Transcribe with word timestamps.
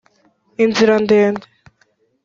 inzira 0.63 0.93
ndende 1.03 1.45